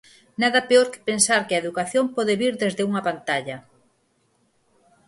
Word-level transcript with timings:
Nada 0.41 0.61
peor 0.69 0.87
que 0.93 1.05
pensar 1.09 1.41
que 1.47 1.53
a 1.55 1.61
educación 1.63 2.05
pode 2.15 2.33
vir 2.41 2.53
desde 2.63 2.85
unha 2.89 3.05
pantalla. 3.07 3.57